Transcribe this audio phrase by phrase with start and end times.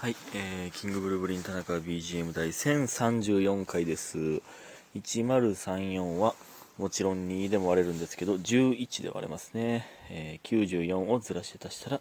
[0.00, 4.40] はい、えー、キングブルーブリン田中 BGM 第1034回です。
[4.96, 6.34] 1034は
[6.78, 9.86] もちろん2でも割れるんですけど、11で割れますね。
[10.08, 12.00] えー、94をずらして足したら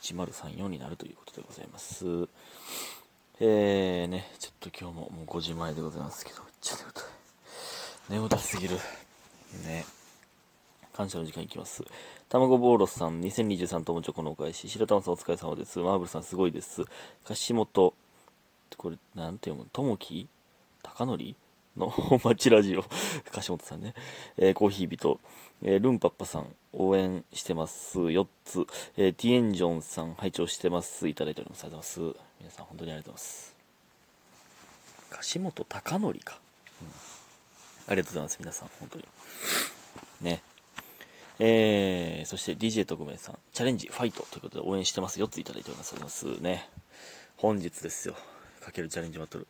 [0.00, 2.04] 1034になるということでございます。
[3.40, 8.18] えーね、ちょっと今日ももう5時前でございますけど、ちょっと眠たい。
[8.20, 8.76] 眠たすぎる。
[9.66, 9.84] ね。
[10.96, 11.84] 感謝の時間いきます。
[12.30, 14.66] 卵ボーロスさん、2023ともチョコのお返し。
[14.66, 15.78] 白玉さんお疲れ様です。
[15.78, 16.84] マーブルさんすごいです。
[17.24, 17.94] 樫本、
[18.78, 20.26] これ、なんて読むともき
[20.82, 21.34] 高則？
[21.76, 21.92] の
[22.24, 22.84] 町ラジオ。
[23.30, 23.92] 樫本さんね。
[24.38, 25.20] えーコーヒー人。
[25.62, 27.98] えールンパッパさん、応援してます。
[27.98, 28.66] 4つ。
[28.96, 31.08] えーティエンジョンさん、拝聴してます。
[31.08, 31.64] いただいております。
[31.64, 32.24] ありがとうございます。
[32.40, 33.54] 皆さん本当にありがとうございます。
[35.10, 36.38] 樫本高則か。
[36.80, 36.88] うん
[37.88, 38.36] ありがとうございます。
[38.40, 39.04] 皆さん、本当に。
[40.22, 40.42] ね。
[41.38, 45.20] えー、そして DJ 特命さん、チャレンジ、ファイトということで応援してます。
[45.20, 45.92] 4ついただいております。
[45.92, 46.68] ありがとうございますね。
[47.36, 48.14] 本日ですよ。
[48.60, 49.46] かけるチャレンジバトル。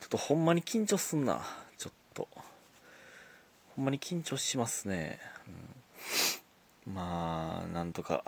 [0.00, 1.40] ちょっとほんまに緊張すんな。
[1.78, 2.28] ちょっと。
[3.76, 5.18] ほんまに緊張しますね。
[6.86, 8.22] うん、まあ、なんとか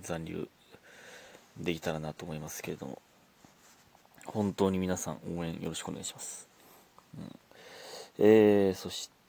[0.00, 0.48] 残留
[1.58, 3.00] できたらなと思いますけれども。
[4.26, 6.48] 本当に皆さん応援よろしくお願いします。
[7.16, 7.38] うん、
[8.18, 9.19] えー、そして、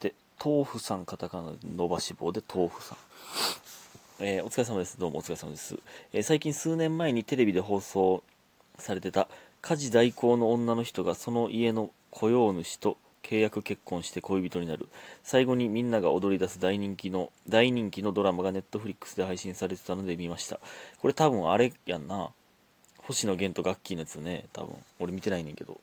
[0.44, 2.98] 豆腐さん、カタカナ伸ばし棒で豆腐さん。
[4.20, 5.00] えーお疲れ様です。
[5.00, 5.78] どうもお疲れ様です。
[6.14, 8.24] えー最近数年前にテレビで放送
[8.80, 9.28] されてた
[9.62, 14.90] 家事代行の女の人がその家の雇用主と契約結婚して恋人になる。
[15.22, 20.60] 最後にみんなが踊り出す大人気の大人気のドラマがネットフリックスで配信されてたので見ました。
[21.02, 22.32] これ多分あれやんな。
[23.04, 24.46] 星野源とガッキーのやつね。
[24.54, 24.76] 多分。
[25.00, 25.80] 俺見てないねんけど。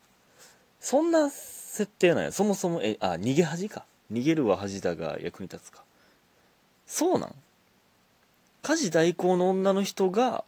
[0.81, 2.33] そんな設定なんや。
[2.33, 3.85] そもそもえあ逃げ恥か。
[4.13, 5.83] 逃げるは恥だが役に立つか。
[6.87, 7.35] そうなん？
[8.63, 10.45] 家事代行の女の人が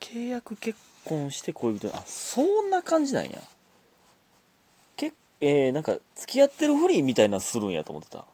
[0.00, 3.38] 契約結婚して恋人あそんな感じなんや。
[4.96, 8.24] けえー、なんか付き合ってるふりみたいなするんやと思ってた。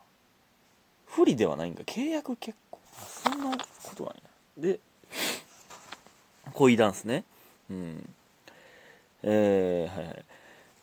[1.06, 1.82] 不利ではないんか。
[1.84, 2.80] 契約結婚。
[2.96, 4.20] あそんなことなんや。
[4.58, 4.80] で
[6.52, 7.24] 恋ダンスね。
[7.70, 8.08] うん。
[9.22, 10.24] えー、はいはい。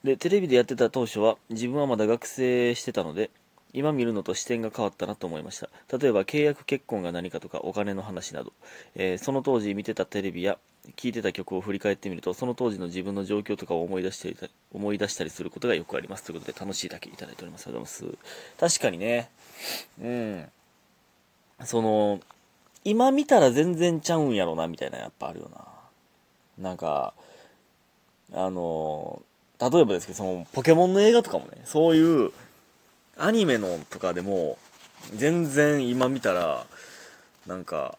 [0.06, 3.32] でテレビでやってた当初は自分はまだ学生してたので
[3.74, 5.68] 今見るのと視点が変わったなと思いました。
[5.98, 8.54] 例えば契約結婚が何かとかお金の話など、
[8.96, 10.60] えーその当時見てたテレビや
[10.96, 16.24] 聴いてた曲を振り返ってみるとその当時の自分の状況とかを思い出して思い出したりすることがよくあります。
[16.24, 17.66] ということで楽しいだけいただいております。
[17.68, 18.78] ありがとうございます。
[18.78, 19.32] 確かにね。
[20.00, 20.46] うん。
[21.66, 22.20] その
[22.84, 25.66] 今見たら全然ちゃうんやろなみたいなやっぱあるよな。
[26.60, 27.16] なんか
[28.32, 29.24] あの
[29.70, 32.31] 例えばですけどそのポケモンの映画とかもねそういう
[33.18, 34.58] アニメのとかでも
[35.16, 36.66] 全然今見たら
[37.48, 37.98] なんか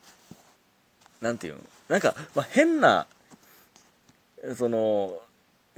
[1.20, 3.06] なんていうのなんか、まあ、変な
[4.56, 5.18] その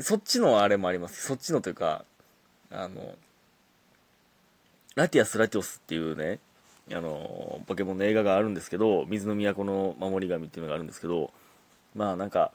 [0.00, 1.27] そっちのあれもあります。
[1.27, 2.04] そっちのというか
[2.71, 3.15] あの
[4.94, 6.38] ラティアス・ラティオスっていうね
[6.93, 11.32] あのポケモンの映画があるんですけど水の都の守り神っていうのがあるんですけど
[11.94, 12.53] まあなんか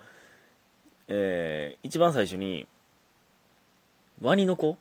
[1.07, 2.67] えー一番最初に
[4.21, 4.77] ワニの子？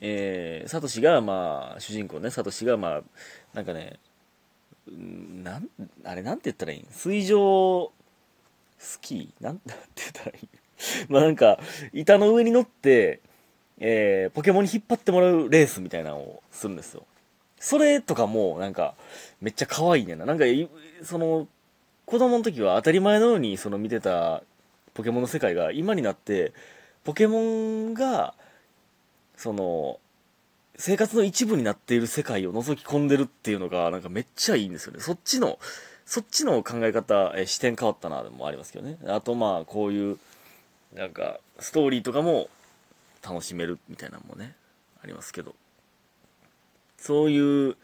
[0.00, 3.02] えー、サトシが、まあ、主人公ね、サトシが、まあ、
[3.54, 3.98] なんかね、
[4.90, 5.68] んなん、
[6.04, 6.86] あれ、なんて言ったらいいん？
[6.90, 7.92] 水上、
[8.78, 9.44] スキー？
[9.44, 10.48] なん、 なんて言ったらいい？
[11.08, 11.58] まあなんか、
[11.92, 13.20] 板の上に乗って、
[13.78, 17.04] えー、ポケモンに引っ張ってもらうレースみたいなのをするんですよ。
[17.58, 18.94] それとかも、なんか、
[19.40, 20.26] めっちゃ可愛いねんな。
[20.26, 20.44] なんか、
[21.04, 21.46] その、
[22.06, 24.42] 子供の時は当たり前のように、その見てた
[24.94, 26.52] ポケモンの世界が、今になって、
[27.04, 28.34] ポケモンが、
[29.42, 29.98] その
[30.76, 35.00] 生活の一部になっている世界を覗き込んでるっていうのがなんかめっちゃいいんですよね。
[35.00, 35.58] そっちの
[36.06, 38.98] そっちの考え方え視点変わったなでもありますけどね。
[39.08, 40.18] あとまあこういう
[40.94, 42.48] なんかストーリーとかも
[43.20, 44.54] 楽しめるみたいなのもね
[45.02, 45.56] ありますけど。
[46.96, 47.76] そういう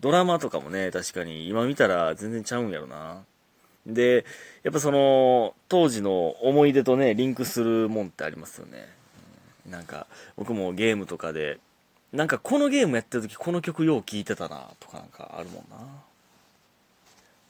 [0.00, 3.24] ドラマとかもね確かに今見たら全然ちゃうんやろな。
[3.86, 4.26] で
[4.64, 8.99] やっぱその当時の思い出とねリンクするもんってありますよね。
[9.70, 10.06] なんか
[10.36, 11.58] 僕もゲームとかで
[12.12, 15.76] なんかこのゲームやってる時この曲よう聴いてたなとかなんかあるもんな。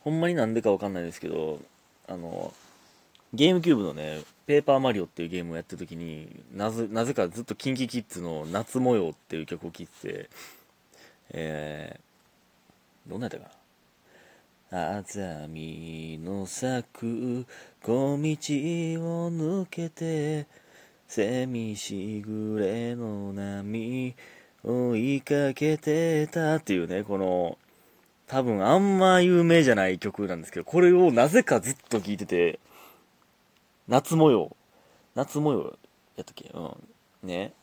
[0.03, 1.61] ほんまになんでかわかんないですけど
[2.09, 2.53] あの
[3.33, 10.31] ゲームキューブのね「ペーパーマリオ」っていうゲームをやってる時になぜなぜかずっと KinKiKids の「夏模様」っていう曲を聴いてて
[11.33, 13.61] えー、どんなやったかな。
[14.73, 17.47] あざみの咲く
[17.83, 20.47] 小道を抜けて
[21.11, 24.15] セミしぐれの波
[24.63, 27.59] 追いかけてたっていうね、この、
[28.29, 32.61] 多分あんま有名じゃない曲なんですけど、これをなぜかずっと聴いてて、
[33.89, 34.57] 夏模様。
[35.17, 35.77] 夏模様
[36.17, 36.49] やったっけ？
[36.55, 37.29] うん。
[37.29, 37.55] ね。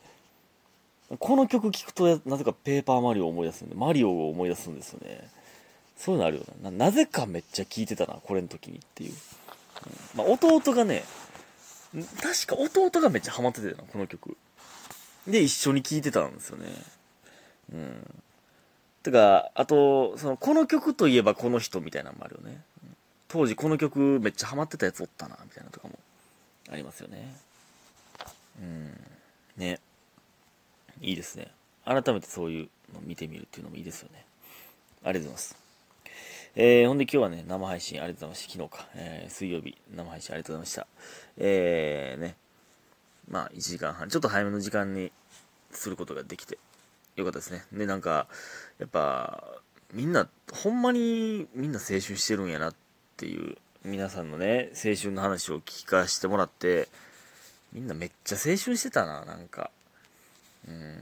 [1.18, 5.26] この曲聴くと、なぜかペーパーマリオを思い出すんで、マリオを思い出すんですよね。
[5.96, 6.70] そういうのあるよな。
[6.70, 9.12] なぜかめっちゃ聴いてたな、これの時にっていう。
[9.12, 11.02] うん、まあ、弟がね、
[11.92, 14.36] 確か弟がめっちゃハマってたよな、この曲。
[15.26, 16.68] で、一緒に聴いてたんですよね。
[17.72, 18.22] うん。
[19.02, 22.62] てか、あと、その、この曲といえばこの人みたいなのもあるよね。
[23.28, 25.98] 当時この曲めっちゃハマってたやつおったな、みたいなとかも
[26.70, 27.34] ありますよね。
[28.60, 29.00] うん。
[29.56, 29.80] ね。
[31.00, 31.50] いいですね。
[31.84, 34.24] 改めてそういうの見てみるっていうのもいいですよね。
[35.04, 35.67] ありがとうございます。
[36.54, 38.52] えー、ほんで今日はね、生配信ありがとうございました。
[38.52, 38.88] 昨日か。
[38.94, 40.86] えー、水曜日、生配信ありがとうございました。
[41.36, 42.36] えー、ね。
[43.30, 45.12] まあ、1時間半、ちょっと早めの時間に
[45.70, 46.58] することができて、
[47.16, 47.64] よかったですね。
[47.72, 48.26] で、なんか、
[48.78, 49.44] やっぱ、
[49.92, 52.74] みんな、ほんまにみんな青春してるんやなっ
[53.16, 56.88] ていう、皆さんのね、青春の話を聞かせてもらって、
[57.72, 59.70] みんなめっちゃ青春してたな、なんか。
[60.66, 60.96] うん。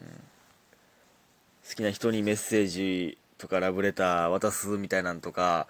[1.69, 5.67] 好きな人にメッセージとかラブレター渡すみたいなんとか、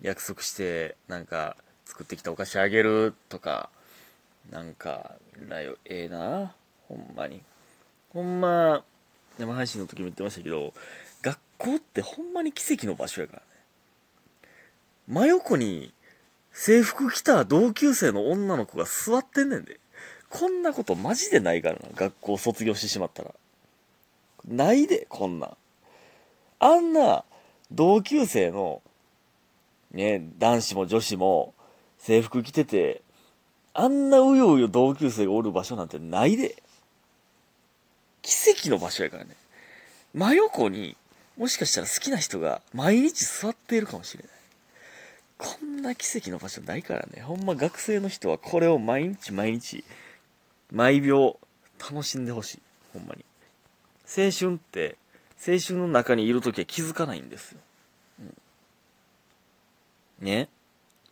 [0.00, 3.70] 約束して、なんか、作ってきたお菓子あげるとか、
[4.50, 5.16] なんか、
[5.48, 6.54] なよ、ええー、な、
[6.88, 7.42] ほんまに。
[8.10, 8.84] ほんま、
[9.38, 10.72] 生配信の時も言ってましたけど、
[11.22, 13.44] 学校ってほんまに奇跡の場所やからね。
[15.08, 15.92] 真横に
[16.52, 19.80] 制服着た同級生の女の子が座ってんねんで。
[20.30, 23.34] こんなことマジでないからな、学校卒業してしまったら。
[24.46, 25.56] ないで、こんなん。
[26.60, 27.24] あんな、
[27.70, 28.82] 同級生の、
[29.92, 31.54] ね、男子も女子も、
[31.98, 33.02] 制服着てて、
[33.74, 36.62] あんなうようよ同級生がおる場所なんてないで。
[38.22, 39.30] 奇跡の場所やからね。
[40.14, 40.96] 真横に、
[41.36, 44.32] もしかしたら好きな人が毎日座っているかもしれない。
[45.38, 47.22] こんな奇跡の場所ないからね。
[47.22, 49.84] ほんま学生の人はこれを毎日毎日
[50.72, 51.38] 毎秒
[51.78, 52.62] 楽しんでほしい。
[52.92, 53.24] ほんまに。
[54.04, 54.96] 青春って、
[55.46, 57.60] 青春の中にいるときは気づかないんですよ。
[58.20, 58.36] うん、
[60.26, 60.48] ね？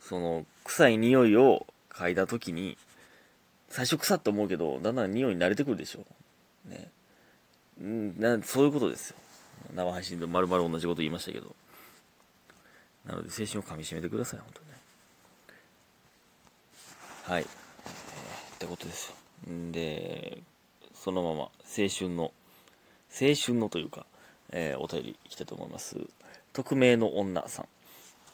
[0.00, 2.76] その、臭い匂いを嗅いだときに、
[3.68, 6.04] 最初臭って思うけど、だんだん匂いに慣れてくるでしょ。
[6.68, 6.90] ね？
[7.80, 9.16] うんなそういうことですよ。
[9.74, 11.54] 生配信で丸々同じこと言いましたけど。
[13.04, 14.74] なので、青春を噛みしめてください、本当にね。
[17.22, 17.42] はい。
[17.42, 19.14] えー、ってことです
[19.46, 19.52] よ。
[19.52, 20.42] んで、
[20.94, 21.50] そのまま青
[21.88, 22.32] 春の、
[23.10, 24.06] 青春のというか、
[24.52, 25.96] えー、お便りいきたいと思います。
[26.52, 27.66] 匿名の女さん。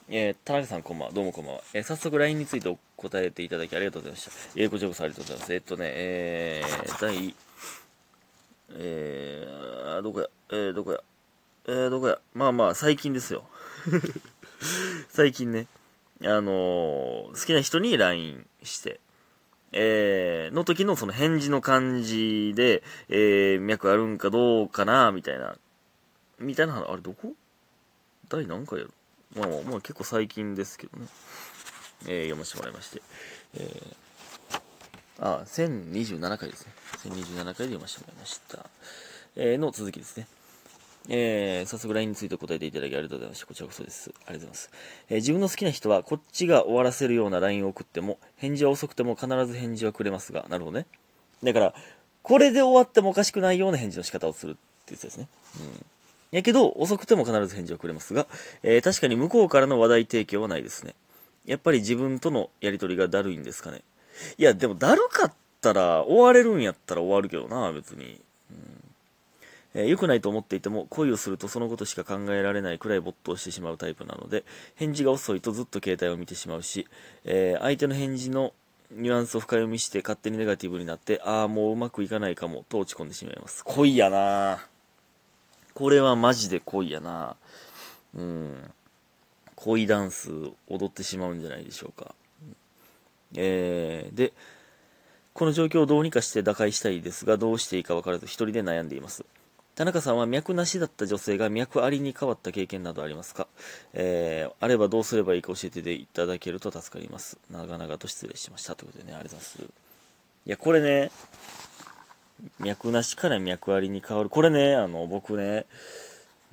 [0.08, 1.14] えー、田中さんこんばんは。
[1.14, 1.60] どうもこんばんは。
[1.74, 4.30] えー、早速 LINE について答えていただきありがとうございました。
[4.56, 5.54] えー、こちらこそありがとうございます。
[5.54, 7.34] えー、っとね、えー、第、
[8.74, 11.00] えー、どこや、えー、どこや、
[11.66, 13.44] えー、どこや、まあまあ、最近ですよ。
[15.08, 15.66] 最近ね、
[16.22, 19.00] あのー、好きな人に LINE して、
[19.72, 25.56] えー、の時のその返事の感じで、えー、脈あるんかどうかな、みたいな、
[26.42, 27.32] みたいな話、あれどこ？
[28.28, 28.84] 第何回や？
[28.84, 28.92] る
[29.34, 31.06] まあまあ、まあ結構最近ですけどね。
[32.06, 33.02] えー、読ませてもらいまして。
[33.54, 36.72] えー、あ、1027回ですね。
[37.04, 38.66] 1027回で読ませてもらいました。
[39.36, 40.26] えー、の続きですね。
[41.08, 43.46] えー、早速 LINE について答えていただきありがとうございました。
[43.46, 44.10] こちらこそです。
[44.10, 44.70] ありがとうございます。
[45.08, 50.86] えー、自分の好きな人は、こっちが終わらせるような LINE を送っても、返事は遅くても必ず返事はくれますが、なるほどね。
[51.42, 51.74] だから、
[52.22, 54.54] これで終わってもおかしくないような返事の仕方をするっ
[54.86, 55.28] てやつですね。
[55.60, 55.86] うん。
[56.32, 58.26] やけど、遅くても必ず返事をくれますが、
[58.62, 60.94] えー、確かに向こうからの話題提供はないですね。
[61.44, 63.82] やっぱり自分とのやりとりがだるいんですかね。
[64.38, 68.20] いや、でもだるかったら、終われるんやったら終わるけどな、別に。
[69.74, 76.86] えー、良くないと思っていても恋をするとそのことしか考えられないくらい没頭してしまうタイプなので返事が遅いとずっと携帯を見てしまうし、
[77.24, 78.52] えー、相手の返事の
[78.90, 84.71] ニュアンスを深読みして勝手にネガティブになってああもううまくいかないかもと落ち込んでしまいます恋やなぁ
[85.82, 87.34] これはマジで恋やな
[88.14, 88.70] うん
[89.56, 90.30] 恋ダンス
[90.68, 92.14] 踊ってしまうんじゃないでしょうか
[93.34, 94.32] えー、で
[95.32, 99.24] この状況をどうにかして打開したいですがどうしていいか分からず一人で悩んでいます
[99.74, 103.48] 田中さんは脈なしだった女性が脈ありに変わった経験などありますか、
[103.92, 107.38] えー、あればどうすればいいか教えていただけると助かります。
[107.50, 108.76] 長々と失礼しました。
[108.76, 109.82] ということでね、ありがとうございます。
[110.44, 111.10] いや、これね、
[112.58, 114.28] 脈なしから脈ありに変わる。
[114.28, 115.66] これね、あの、僕ね、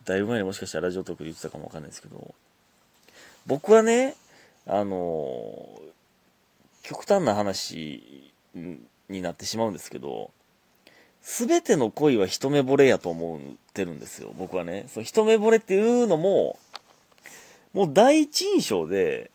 [0.06, 2.34] だいぶ前にもしかしたらラジオトークで言ってたかもわかんないですけど、
[3.46, 4.16] 僕はね、
[4.66, 5.82] あの、
[6.84, 8.32] 極端な話
[9.10, 10.32] になってしまうんですけど、
[11.22, 13.40] すべての恋は一目惚れやと思っ
[13.74, 14.86] てるんですよ、僕はね。
[14.88, 16.58] その一目惚れっていうのも、
[17.74, 19.32] もう第一印象で、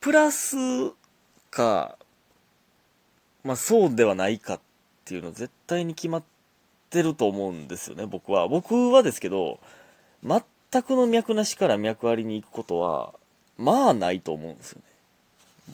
[0.00, 0.56] プラス
[1.50, 1.96] か、
[3.42, 4.60] まあそうではないかっ
[5.04, 6.22] ていうの絶対に決まっ
[6.90, 8.48] てると思うんですよね、僕は。
[8.48, 9.60] 僕はですけど、
[10.22, 10.42] 全
[10.82, 13.14] くの脈なしから脈ありに行くことは、
[13.58, 14.84] まあないと思うんですよね。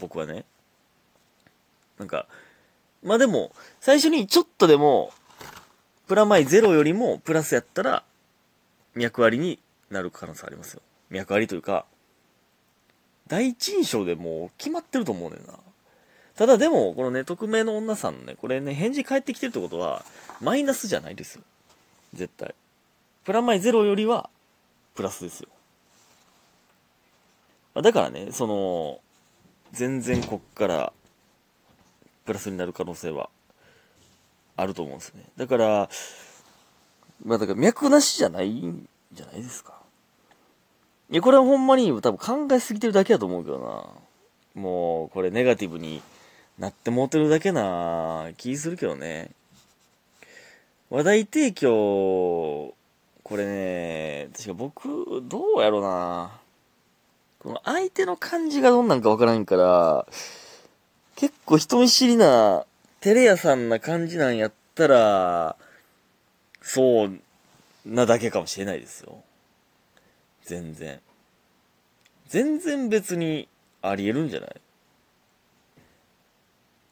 [0.00, 0.44] 僕はね。
[1.99, 2.26] なんか、
[3.02, 5.12] まあでも、最初にちょっとでも、
[6.06, 8.02] プラマイゼロよりもプラスやったら、
[8.94, 9.60] 脈ありに
[9.90, 10.82] なる可能性ありますよ。
[11.08, 11.87] 脈ありというか、
[13.28, 15.54] 第一印象でもう決まってると思うねんな。
[16.40, 20.02] ただでも、このね、匿名の女さんのね、これね、返事返ってきてるってことは、
[20.40, 21.42] マイナスじゃないですよ。
[22.14, 22.54] 絶対。
[23.25, 24.30] プラマイゼロよりは、
[24.94, 25.50] プラスですよ。
[27.82, 29.00] だからね、その、
[29.73, 30.94] 全然こっから、
[32.25, 33.28] プラスになる可能性は、
[34.56, 35.25] あると思うんですね。
[35.37, 35.90] だから、
[37.23, 39.75] まあだから脈なしじゃないんじゃないですか。
[41.11, 43.59] いや、これはほんまに多分考えすぎてるだけだと思うけど
[44.54, 44.62] な。
[44.62, 46.00] もう、これネガティブに
[46.61, 49.31] なってもうてるだけな気するけどね。
[50.90, 52.75] 話題提供、
[53.23, 56.38] これね、確か僕、どうやろうな
[57.38, 60.07] この相手の感じがどんなんかわからんから、
[61.17, 62.67] 結構人見知りな、
[63.00, 65.57] テレ屋さんな感じなんやったら、
[66.61, 67.19] そう
[67.87, 69.25] なだけかもしれないですよ。
[70.45, 71.00] 全然。
[72.29, 73.49] 全然別に
[73.81, 74.61] ありえるんじゃない？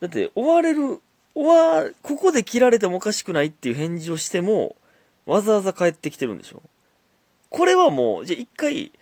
[0.00, 1.00] だって、追われる、
[1.34, 4.76] 追わ、ここで切られてもおかしくないっていう返事をしても、
[5.26, 6.62] わざわざ帰ってきてるんでしょ
[7.50, 8.92] これはもう、じゃあ一回、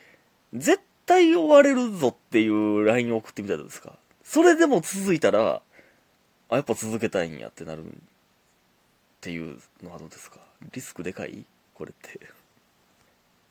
[0.54, 3.92] 絶対追われるぞっていう LINE を送ってみたらどうですか
[4.24, 5.62] それでも続いたら、
[6.48, 7.88] あ、やっぱ続けたいんやってなるっ
[9.20, 10.38] ていうのはどうですか
[10.72, 11.44] リスクでかい？
[11.74, 12.20] これって。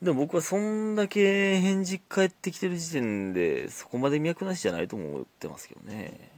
[0.02, 6.30] でも僕はそんだけ返事返ってきてる時点で、そこまで脈なしじゃないと思ってますけどね。